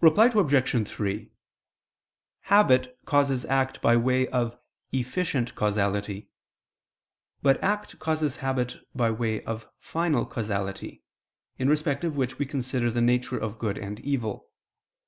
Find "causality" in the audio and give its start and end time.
5.56-6.30, 10.24-11.02